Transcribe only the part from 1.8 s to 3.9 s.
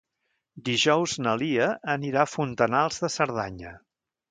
anirà a Fontanals de Cerdanya.